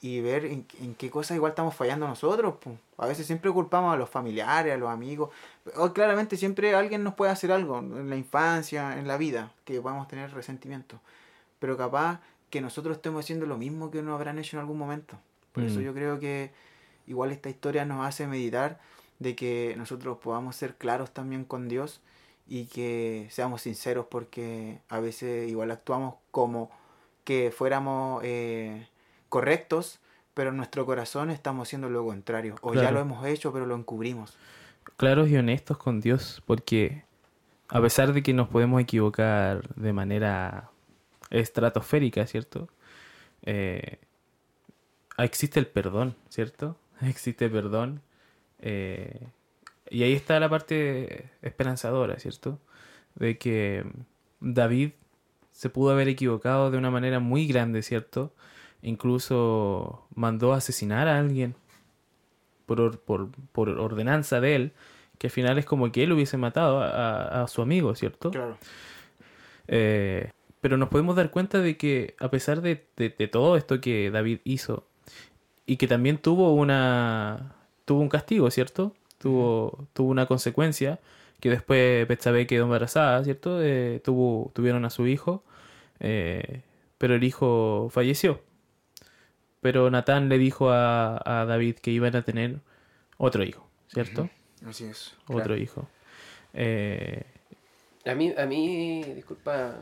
[0.00, 2.56] y ver en, en qué cosas igual estamos fallando nosotros.
[2.56, 2.76] po.
[2.96, 5.30] A veces siempre culpamos a los familiares, a los amigos.
[5.76, 9.80] O claramente siempre alguien nos puede hacer algo en la infancia, en la vida, que
[9.80, 10.98] podamos tener resentimiento.
[11.60, 12.18] Pero capaz
[12.50, 15.16] que nosotros estemos haciendo lo mismo que nos habrán hecho en algún momento.
[15.52, 15.82] Por eso Mm.
[15.84, 16.50] yo creo que
[17.06, 18.80] igual esta historia nos hace meditar
[19.20, 22.00] de que nosotros podamos ser claros también con Dios
[22.48, 26.70] y que seamos sinceros porque a veces igual actuamos como
[27.24, 28.88] que fuéramos eh,
[29.28, 30.00] correctos,
[30.32, 32.56] pero en nuestro corazón estamos haciendo lo contrario.
[32.62, 34.36] O ya lo hemos hecho, pero lo encubrimos.
[34.96, 37.04] Claros y honestos con Dios, porque
[37.68, 40.70] a pesar de que nos podemos equivocar de manera
[41.30, 42.68] estratosférica, ¿cierto?
[43.42, 43.98] Eh,
[45.18, 46.76] existe el perdón, ¿cierto?
[47.02, 48.00] Existe perdón.
[48.60, 49.28] eh,
[49.90, 52.58] y ahí está la parte esperanzadora, ¿cierto?
[53.14, 53.84] De que
[54.40, 54.90] David
[55.52, 58.32] se pudo haber equivocado de una manera muy grande, ¿cierto?
[58.82, 61.54] Incluso mandó a asesinar a alguien
[62.66, 64.72] por, or- por, por ordenanza de él,
[65.18, 68.30] que al final es como que él hubiese matado a, a- a su amigo, ¿cierto?
[68.30, 68.56] Claro.
[69.66, 73.80] Eh, pero nos podemos dar cuenta de que a pesar de, de- de todo esto
[73.80, 74.86] que David hizo,
[75.66, 78.94] y que también tuvo una tuvo un castigo, ¿cierto?
[79.18, 81.00] Tuvo, tuvo una consecuencia,
[81.40, 83.62] que después Betsabé quedó embarazada, ¿cierto?
[83.62, 85.44] Eh, tuvo, tuvieron a su hijo,
[86.00, 86.62] eh,
[86.98, 88.40] pero el hijo falleció.
[89.60, 92.60] Pero Natán le dijo a, a David que iban a tener
[93.16, 94.30] otro hijo, ¿cierto?
[94.66, 95.14] Así es.
[95.28, 95.88] Otro hijo.
[96.54, 97.24] Eh,
[98.04, 99.76] A mí, a mí, disculpa,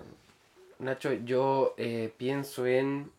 [0.78, 3.10] Nacho, yo eh, pienso en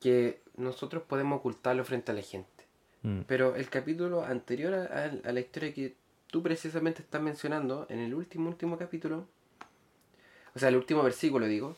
[0.00, 2.57] que nosotros podemos ocultarlo frente a la gente.
[3.02, 5.94] Mm, Pero el capítulo anterior a, a- a la historia que
[6.28, 9.26] tú precisamente estás mencionando, en el último, último capítulo,
[10.54, 11.76] o sea, el último versículo digo,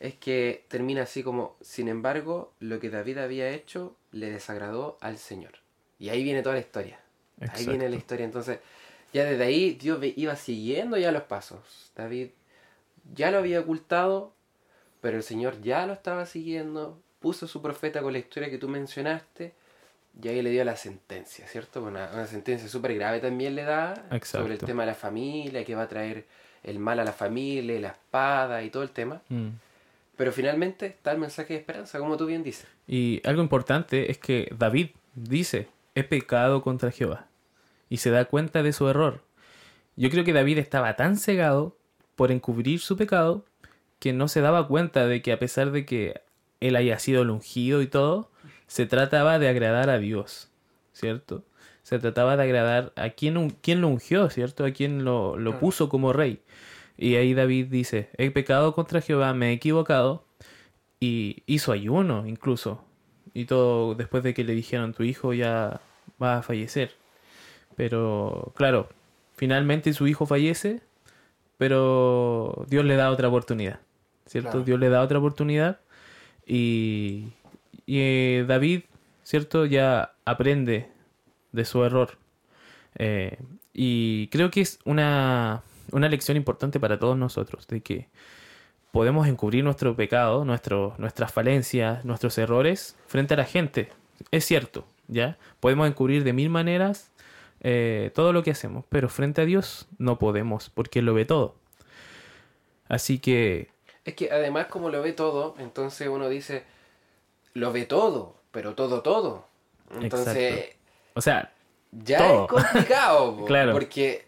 [0.00, 5.18] es que termina así como, sin embargo, lo que David había hecho le desagradó al
[5.18, 5.52] Señor.
[5.98, 7.00] Y ahí viene toda la historia.
[7.52, 8.24] Ahí viene la historia.
[8.24, 8.60] Entonces,
[9.12, 11.90] ya desde ahí Dios iba siguiendo ya los pasos.
[11.96, 12.28] David
[13.14, 14.32] ya lo había ocultado,
[15.00, 18.68] pero el Señor ya lo estaba siguiendo, puso su profeta con la historia que tú
[18.68, 19.54] mencionaste,
[20.20, 21.82] y ahí le dio la sentencia, ¿cierto?
[21.82, 25.74] Una, una sentencia súper grave también le da sobre el tema de la familia, que
[25.74, 26.26] va a traer
[26.64, 29.22] el mal a la familia, y la espada y todo el tema.
[29.28, 29.48] mm.
[30.16, 32.66] Pero finalmente está el mensaje de esperanza, como tú bien dices.
[32.88, 37.26] Y algo importante es que David dice, he pecado contra Jehová.
[37.88, 39.22] Y se da cuenta de su error.
[39.94, 41.76] Yo creo que David estaba tan cegado
[42.16, 43.44] por encubrir su pecado
[44.00, 46.20] que no se daba cuenta de que a pesar de que
[46.58, 48.28] él haya sido el ungido y todo,
[48.68, 50.50] se trataba de agradar a Dios,
[50.92, 51.42] ¿cierto?
[51.82, 54.64] Se trataba de agradar a quien, quien lo ungió, ¿cierto?
[54.64, 56.40] A quien lo, puso como rey.
[56.98, 60.24] Y ahí David dice, he pecado contra Jehová, me he equivocado.
[61.00, 62.84] Y hizo ayuno incluso.
[63.32, 65.80] Y todo después de que le dijeron, tu hijo ya
[66.22, 66.92] va a fallecer.
[67.76, 68.88] Pero claro,
[69.36, 70.82] finalmente su hijo fallece,
[71.56, 73.80] pero Dios le da otra oportunidad.
[74.26, 74.50] ¿Cierto?
[74.50, 74.64] Claro.
[74.64, 75.80] Dios le da otra oportunidad.
[76.46, 77.32] Y,
[77.88, 78.82] y, eh, David,
[79.24, 79.64] ¿cierto?
[79.64, 80.90] Ya aprende
[81.52, 82.18] de su error.
[82.96, 83.38] Eh,
[83.72, 88.08] y creo que es una, una lección importante para todos nosotros, de que
[88.92, 93.88] podemos encubrir nuestro pecado, nuestro, nuestras falencias, nuestros errores frente a la gente.
[94.32, 95.38] Es cierto, ¿ya?
[95.58, 97.10] Podemos encubrir de mil maneras
[97.62, 101.24] eh, todo lo que hacemos, pero frente a Dios no podemos, porque Él lo ve
[101.24, 101.54] todo.
[102.86, 103.70] Así que,
[104.04, 106.64] Es que además como lo ve todo, entonces uno dice,
[107.58, 109.44] lo ve todo, pero todo, todo.
[110.00, 110.76] Entonces, Exacto.
[111.14, 111.52] o sea,
[111.92, 112.42] ya Todo.
[112.44, 113.72] es complicado, Claro.
[113.72, 114.26] porque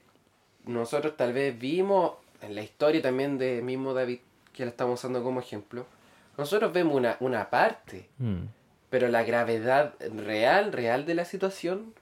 [0.64, 2.12] nosotros tal vez vimos
[2.42, 4.20] en la historia también de mismo David,
[4.52, 5.86] que lo estamos usando como ejemplo,
[6.38, 8.44] nosotros vemos una, una parte, mm,
[8.88, 11.92] pero la gravedad real, real de la situación,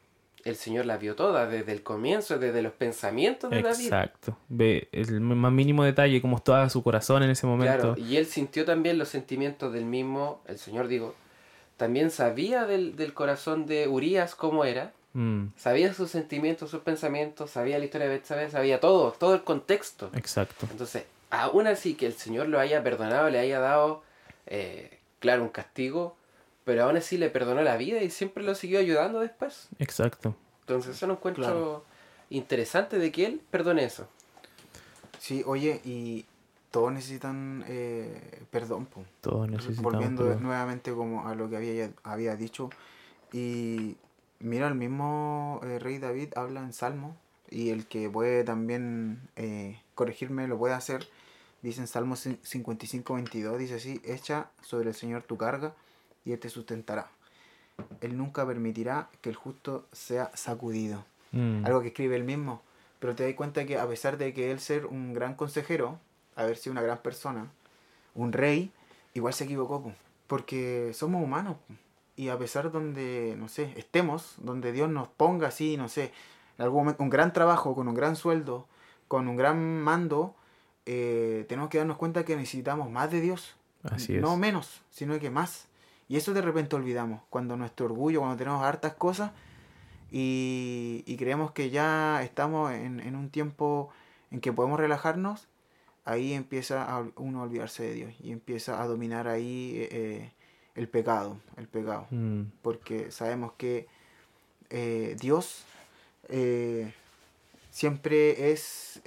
[0.49, 3.85] el Señor la vio toda, desde el comienzo, desde los pensamientos de David.
[3.85, 4.37] exacto.
[4.49, 7.95] Ve el más mínimo detalle, cómo estaba su corazón en ese momento.
[7.95, 11.15] Claro, y él sintió también los sentimientos del mismo, el Señor digo,
[11.77, 17.51] también sabía del, del corazón de Urias cómo era, Mm, sabía sus sentimientos, sus pensamientos,
[17.51, 20.11] sabía la historia de Betsabé, sabía todo, todo el contexto.
[20.15, 20.69] exacto.
[20.71, 24.03] Entonces, aún así que el Señor lo haya perdonado, le haya dado,
[24.47, 26.17] eh, claro, un castigo,
[26.69, 29.69] pero aún así le perdonó la vida y siempre lo siguió ayudando después.
[29.79, 30.37] Exacto.
[30.61, 31.85] Entonces, eso lo encuentro Claro.
[32.29, 34.07] interesante de que él perdone eso.
[35.19, 36.27] Sí, oye, y
[36.71, 39.03] todos necesitan eh, perdón, po.
[39.23, 39.93] Todos necesitamos.
[39.95, 40.43] volviendo perdón.
[40.43, 42.69] nuevamente como a lo que había, había dicho
[43.33, 43.97] y
[44.39, 47.17] mira el mismo eh, rey David habla en Salmo
[47.51, 51.09] y el que puede también eh, corregirme lo puede hacer
[51.63, 55.73] dice en Salmo 55 22 dice así echa sobre el Señor tu carga
[56.29, 57.09] y él te sustentará
[58.01, 62.63] él nunca permitirá que el justo sea sacudido Mm, algo que escribe él mismo.
[62.99, 65.99] Pero te das cuenta que a pesar de que él ser un gran consejero,
[66.37, 67.49] haber sido una gran persona,
[68.15, 68.73] un rey,
[69.15, 69.93] igual se equivocó, po.
[70.27, 71.57] porque somos humanos.
[72.17, 76.13] Y a pesar donde, no sé, estemos, donde Dios nos ponga así, no sé,
[76.59, 78.67] en algún momento, un gran trabajo, con un gran sueldo,
[79.07, 80.35] con un gran mando,
[80.85, 83.55] eh, tenemos que darnos cuenta que necesitamos más de Dios.
[83.85, 84.21] Así es.
[84.21, 85.69] No menos, sino que más.
[86.09, 89.31] Y eso de repente olvidamos, cuando nuestro orgullo, cuando tenemos hartas cosas
[90.11, 93.91] y, y creemos que ya estamos en, en un tiempo
[94.31, 95.49] en que podemos relajarnos,
[96.09, 100.33] ahí empieza a, uno a olvidarse de Dios y empieza a dominar ahí eh, eh,
[100.75, 102.07] el pecado, el pecado.
[102.11, 103.87] Mm, Porque sabemos que
[104.71, 105.65] eh, Dios
[106.31, 106.95] eh,
[107.71, 109.03] siempre es,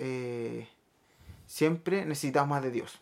[1.47, 2.99] siempre necesitamos más de Dios.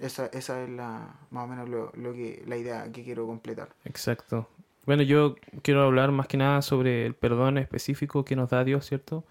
[0.00, 3.68] Esa, esa es la, más o menos lo, lo que, la idea que quiero completar.
[3.84, 4.48] exacto.
[4.86, 8.86] Bueno, yo quiero hablar más que nada sobre el perdón específico que nos da Dios,
[8.86, 9.24] ¿cierto?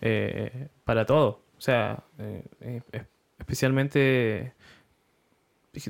[0.00, 1.40] Eh, para todo.
[1.58, 3.02] O sea, eh, eh, es-
[3.38, 4.52] especialmente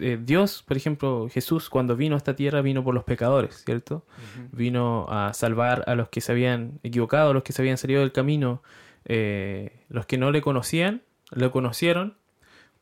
[0.00, 4.04] eh, Dios, por ejemplo, Jesús cuando vino a esta tierra vino por los pecadores, ¿cierto?
[4.50, 8.00] Vino a salvar a los que se habían equivocado, a los que se habían salido
[8.00, 8.62] del camino,
[9.04, 12.16] los que no le conocían, lo conocieron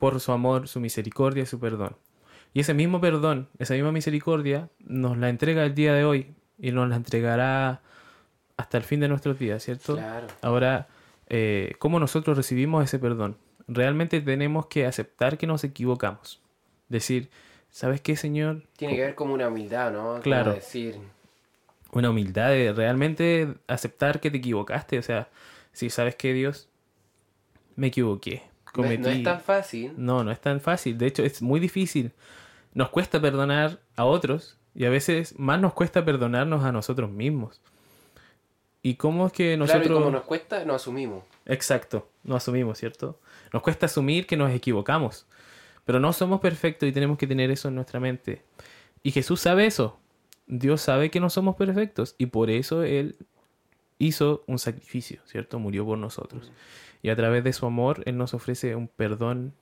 [0.04, 1.96] por su amor, su misericordia y su perdón.
[2.52, 6.72] Y ese mismo perdón, esa misma misericordia, nos la entrega el día de hoy y
[6.72, 7.80] nos la entregará
[8.58, 9.94] hasta el fin de nuestros días, ¿cierto?
[9.94, 10.26] Claro.
[10.42, 10.88] Ahora,
[11.30, 13.38] eh, ¿cómo nosotros recibimos ese perdón?
[13.66, 16.42] Realmente tenemos que aceptar que nos equivocamos.
[16.90, 17.30] Decir,
[17.70, 18.62] ¿sabes qué, Señor?
[18.76, 20.02] Tiene que haber como una humildad, ¿no?
[20.08, 20.52] Como Claro.
[20.52, 20.98] decir,
[21.92, 24.98] Una humildad de realmente aceptar que te equivocaste.
[24.98, 25.30] O sea,
[25.72, 26.68] si sabes que Dios,
[27.74, 28.42] me equivoqué.
[28.76, 29.02] No, es- Cometí...
[29.02, 29.92] no es tan fácil.
[29.96, 30.98] No, no es tan fácil.
[30.98, 32.12] De hecho, es muy difícil.
[32.72, 37.60] Nos cuesta perdonar a otros y a veces más nos cuesta perdonarnos a nosotros mismos.
[38.82, 39.98] ¿Y cómo es que Claro, y nosotros...
[39.98, 41.24] como nos cuesta, nos asumimos.
[41.46, 43.18] Exacto, no asumimos, ¿cierto?
[43.52, 45.26] Nos cuesta asumir que nos equivocamos,
[45.84, 48.42] pero no somos perfectos y tenemos que tener eso en nuestra mente.
[49.02, 49.98] Y Jesús sabe eso.
[50.46, 53.16] Dios sabe que no somos perfectos y por eso Él
[53.98, 55.59] hizo un sacrificio, ¿cierto?
[55.59, 56.52] Murió por nosotros.
[57.02, 59.54] Y a través de su amor, Él nos ofrece un perdón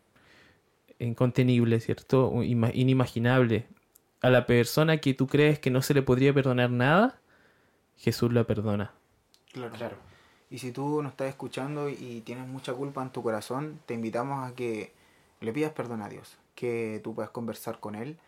[0.99, 2.43] incontenible, ¿cierto?
[2.43, 3.67] Inimaginable.
[4.21, 7.21] A la persona que tú crees que no se le podría perdonar nada,
[7.97, 8.93] Jesús la perdona.
[9.53, 9.75] Claro.
[9.75, 9.97] Claro.
[10.51, 14.49] Y si tú nos estás escuchando y tienes mucha culpa en tu corazón, te invitamos
[14.49, 14.93] a que
[15.41, 18.19] le pidas perdón a Dios, que tú puedas conversar con Él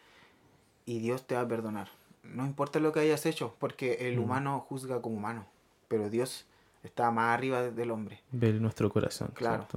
[0.86, 1.88] y Dios te va a perdonar.
[2.22, 4.22] No importa lo que hayas hecho, porque el Mm.
[4.22, 5.46] humano juzga como humano,
[5.94, 6.44] pero Dios
[6.82, 8.20] está más arriba del hombre.
[8.32, 9.30] Ve nuestro corazón.
[9.32, 9.68] Claro.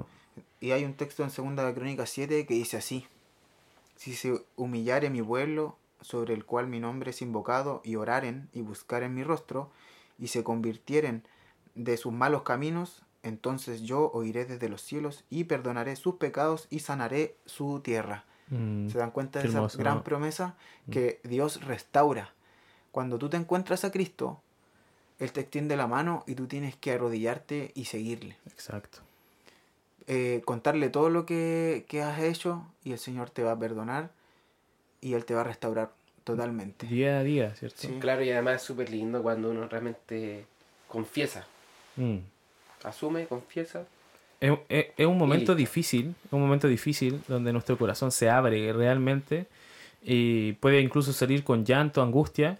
[0.59, 3.05] Y hay un texto en Segunda de Crónicas 7 que dice así:
[3.97, 8.61] Si se humillare mi pueblo, sobre el cual mi nombre es invocado, y oraren y
[8.61, 9.69] buscaren mi rostro,
[10.17, 11.21] y se convirtieren
[11.75, 16.79] de sus malos caminos, entonces yo oiré desde los cielos y perdonaré sus pecados y
[16.79, 18.25] sanaré su tierra.
[18.49, 19.99] Mm, ¿Se dan cuenta de esa gran ¿no?
[19.99, 20.03] Mm.
[20.03, 20.55] promesa?
[20.89, 22.33] Que Dios restaura.
[22.89, 24.41] Cuando tú te encuentras a Cristo,
[25.19, 28.35] Él te extiende la mano y tú tienes que arrodillarte y seguirle.
[28.51, 28.99] Exacto.
[30.07, 34.09] Eh, contarle todo lo que, que has hecho y el Señor te va a perdonar
[35.01, 35.91] y Él te va a restaurar
[36.23, 36.87] totalmente.
[36.87, 37.77] Día a día, ¿cierto?
[37.79, 37.97] Sí.
[37.99, 40.45] Claro, y además es súper lindo cuando uno realmente
[40.87, 41.45] confiesa.
[41.97, 42.17] Mm.
[42.83, 43.85] Asume, confiesa.
[44.39, 49.47] Es, es- es un momento difícil, un momento difícil donde nuestro corazón se abre realmente
[50.03, 52.59] y puede incluso salir con llanto, angustia,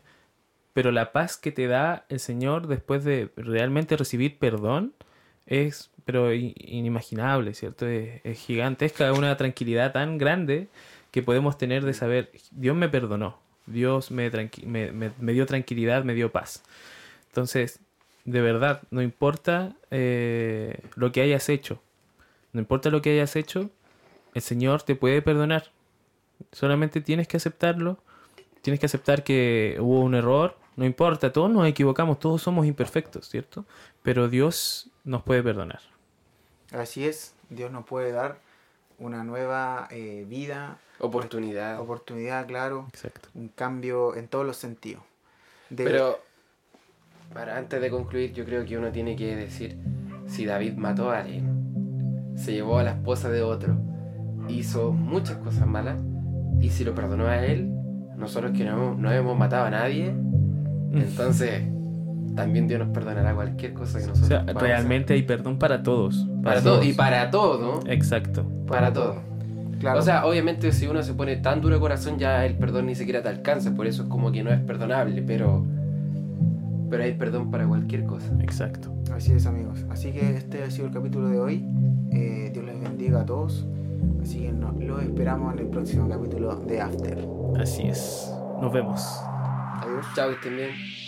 [0.77, 4.93] pero la paz que te da el Señor después de realmente recibir perdón
[5.47, 7.87] es pero inimaginable, ¿cierto?
[7.87, 10.67] Es, es gigantesca, una tranquilidad tan grande
[11.09, 16.13] que podemos tener de saber, Dios me perdonó, Dios me, me- me dio tranquilidad, me
[16.13, 16.61] dio paz.
[17.29, 17.79] Entonces,
[18.25, 21.81] de verdad, no importa eh, lo que hayas hecho,
[22.53, 23.71] no importa lo que hayas hecho,
[24.35, 25.71] el Señor te puede perdonar.
[26.51, 27.97] Solamente tienes que aceptarlo,
[28.61, 33.27] tienes que aceptar que hubo un error, no importa, todos nos equivocamos, todos somos imperfectos,
[33.27, 33.65] ¿cierto?
[34.03, 35.81] Pero Dios nos puede perdonar.
[36.71, 38.39] Así es, Dios nos puede dar
[38.99, 41.79] una nueva eh, vida, Oportunidad.
[41.79, 43.29] oportunidad, claro, Exacto.
[43.35, 45.03] un cambio en todos los sentidos.
[45.69, 46.19] De- Pero,
[47.33, 49.77] para antes de concluir, yo creo que uno tiene que decir,
[50.27, 53.77] si David mató a alguien, se llevó a la esposa de otro,
[54.47, 55.97] hizo muchas cosas malas,
[56.61, 57.69] y si lo perdonó a él,
[58.15, 60.15] nosotros que no no hemos matado a nadie,
[60.93, 61.63] entonces
[62.35, 65.81] también Dios nos perdonará cualquier cosa que O nosotros sea, podamos realmente hay perdón para
[65.83, 66.27] todos.
[66.43, 68.45] para todo y para todo, Exacto.
[68.67, 69.15] para todo.
[69.79, 72.85] claro, O sea, obviamente si uno se pone tan duro de corazón ya el perdón
[72.87, 75.65] ni siquiera te alcanza, por eso es como que no es perdonable, pero
[76.89, 78.31] pero hay perdón para cualquier cosa.
[78.39, 78.93] Exacto.
[79.13, 79.85] Así es, amigos.
[79.89, 81.65] Así que este ha sido el capítulo de hoy.
[82.11, 83.67] Eh, Dios les bendiga a todos.
[84.21, 87.27] Así que nos los esperamos en el próximo capítulo de After.
[87.59, 88.33] Así es.
[88.61, 89.01] Nos vemos.
[90.15, 91.06] Chao, que estén bien.